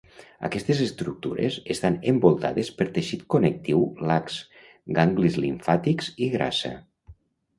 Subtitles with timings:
[0.47, 4.39] Aquestes estructures estan envoltades per teixit connectiu lax,
[5.01, 6.73] ganglis limfàtics i grassa.